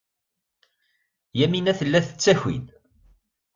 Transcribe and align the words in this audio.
Yamina 1.39 1.71
tella 1.79 1.99
tettaki-d. 2.07 2.67